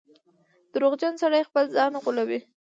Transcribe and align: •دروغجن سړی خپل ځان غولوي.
•دروغجن 0.73 1.13
سړی 1.21 1.41
خپل 1.49 1.65
ځان 1.75 1.93
غولوي. 2.03 2.39